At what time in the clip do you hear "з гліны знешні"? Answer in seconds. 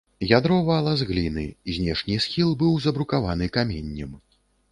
1.01-2.17